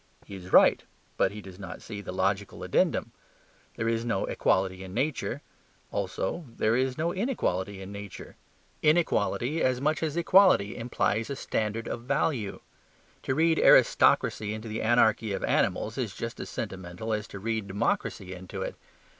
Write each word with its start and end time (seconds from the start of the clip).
He 0.25 0.33
is 0.33 0.51
right, 0.51 0.81
but 1.15 1.31
he 1.31 1.41
does 1.43 1.59
not 1.59 1.79
see 1.83 2.01
the 2.01 2.11
logical 2.11 2.63
addendum. 2.63 3.11
There 3.75 3.87
is 3.87 4.03
no 4.03 4.25
equality 4.25 4.83
in 4.83 4.95
nature; 4.95 5.43
also 5.91 6.45
there 6.57 6.75
is 6.75 6.97
no 6.97 7.13
inequality 7.13 7.83
in 7.83 7.91
nature. 7.91 8.35
Inequality, 8.81 9.61
as 9.61 9.79
much 9.79 10.01
as 10.01 10.17
equality, 10.17 10.75
implies 10.75 11.29
a 11.29 11.35
standard 11.35 11.87
of 11.87 12.01
value. 12.01 12.61
To 13.21 13.35
read 13.35 13.59
aristocracy 13.59 14.55
into 14.55 14.67
the 14.67 14.81
anarchy 14.81 15.33
of 15.33 15.43
animals 15.43 15.99
is 15.99 16.15
just 16.15 16.39
as 16.39 16.49
sentimental 16.49 17.13
as 17.13 17.27
to 17.27 17.37
read 17.37 17.67
democracy 17.67 18.33
into 18.33 18.63
it. 18.63 18.73